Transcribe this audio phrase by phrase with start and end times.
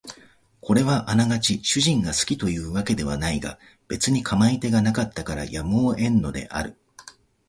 [0.61, 6.75] これはあながち主人が好きという訳ではないが別に構い手がなかったからやむを得んのである